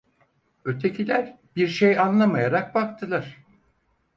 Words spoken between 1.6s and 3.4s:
şey anlamayarak baktılar.